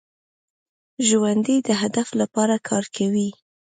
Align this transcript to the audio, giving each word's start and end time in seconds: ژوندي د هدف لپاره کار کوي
ژوندي 1.07 1.57
د 1.67 1.69
هدف 1.81 2.07
لپاره 2.21 2.55
کار 2.69 2.83
کوي 2.95 3.29